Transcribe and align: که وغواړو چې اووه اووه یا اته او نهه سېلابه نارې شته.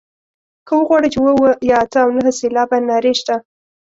که 0.65 0.73
وغواړو 0.79 1.11
چې 1.13 1.17
اووه 1.19 1.33
اووه 1.35 1.51
یا 1.69 1.75
اته 1.85 1.99
او 2.05 2.09
نهه 2.17 2.31
سېلابه 2.39 2.77
نارې 2.89 3.13
شته. 3.19 3.35